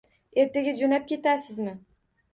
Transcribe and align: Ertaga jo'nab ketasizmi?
Ertaga 0.43 0.73
jo'nab 0.81 1.05
ketasizmi? 1.13 1.77